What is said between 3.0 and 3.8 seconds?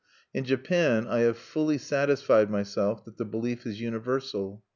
that the belief is